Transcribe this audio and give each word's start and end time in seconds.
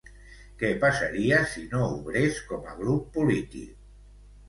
Què 0.63 0.71
passaria 0.83 1.43
si 1.53 1.67
no 1.75 1.83
obrés 1.99 2.43
com 2.51 2.69
a 2.73 2.77
grup 2.83 3.15
polític? 3.19 3.81